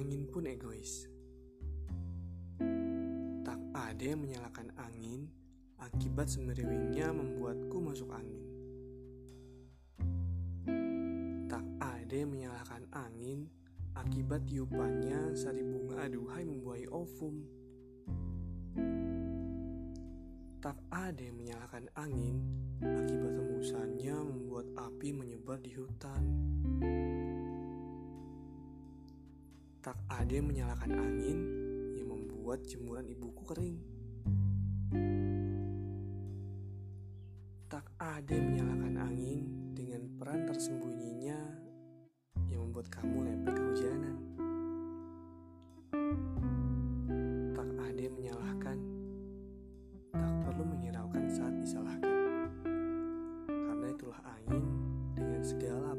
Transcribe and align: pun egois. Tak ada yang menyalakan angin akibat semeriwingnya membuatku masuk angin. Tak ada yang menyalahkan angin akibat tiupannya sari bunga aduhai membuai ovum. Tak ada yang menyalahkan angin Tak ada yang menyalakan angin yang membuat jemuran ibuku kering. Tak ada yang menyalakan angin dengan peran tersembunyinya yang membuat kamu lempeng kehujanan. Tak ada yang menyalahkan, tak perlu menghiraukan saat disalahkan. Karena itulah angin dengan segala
pun 0.00 0.48
egois. 0.48 1.04
Tak 3.44 3.60
ada 3.76 4.00
yang 4.00 4.24
menyalakan 4.24 4.72
angin 4.80 5.28
akibat 5.76 6.32
semeriwingnya 6.32 7.12
membuatku 7.12 7.76
masuk 7.84 8.08
angin. 8.16 8.40
Tak 11.52 11.64
ada 11.84 12.14
yang 12.16 12.32
menyalahkan 12.32 12.88
angin 12.96 13.52
akibat 13.92 14.48
tiupannya 14.48 15.36
sari 15.36 15.60
bunga 15.60 16.08
aduhai 16.08 16.48
membuai 16.48 16.88
ovum. 16.88 17.44
Tak 20.64 20.80
ada 20.88 21.20
yang 21.20 21.36
menyalahkan 21.36 21.92
angin 21.92 22.40
Tak 29.80 29.96
ada 30.12 30.28
yang 30.28 30.44
menyalakan 30.44 30.92
angin 30.92 31.38
yang 31.96 32.12
membuat 32.12 32.60
jemuran 32.68 33.08
ibuku 33.08 33.48
kering. 33.48 33.80
Tak 37.64 37.88
ada 37.96 38.28
yang 38.28 38.52
menyalakan 38.52 38.94
angin 39.00 39.40
dengan 39.72 40.04
peran 40.20 40.44
tersembunyinya 40.44 41.40
yang 42.52 42.68
membuat 42.68 42.92
kamu 42.92 43.24
lempeng 43.24 43.56
kehujanan. 43.56 44.16
Tak 47.56 47.68
ada 47.80 48.00
yang 48.04 48.14
menyalahkan, 48.20 48.78
tak 50.12 50.32
perlu 50.44 50.64
menghiraukan 50.76 51.24
saat 51.32 51.56
disalahkan. 51.56 52.16
Karena 53.48 53.86
itulah 53.88 54.20
angin 54.28 54.64
dengan 55.16 55.40
segala 55.40 55.89